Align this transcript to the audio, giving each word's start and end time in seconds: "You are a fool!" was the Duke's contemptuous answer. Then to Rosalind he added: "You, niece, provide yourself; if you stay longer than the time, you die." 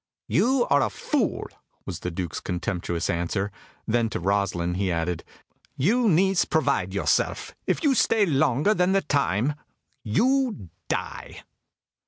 "You 0.27 0.65
are 0.71 0.81
a 0.81 0.89
fool!" 0.89 1.47
was 1.85 1.99
the 1.99 2.09
Duke's 2.09 2.39
contemptuous 2.39 3.07
answer. 3.07 3.51
Then 3.85 4.09
to 4.09 4.19
Rosalind 4.19 4.77
he 4.77 4.91
added: 4.91 5.23
"You, 5.77 6.09
niece, 6.09 6.43
provide 6.43 6.91
yourself; 6.91 7.53
if 7.67 7.83
you 7.83 7.93
stay 7.93 8.25
longer 8.25 8.73
than 8.73 8.93
the 8.93 9.01
time, 9.03 9.53
you 10.03 10.69
die." 10.89 11.43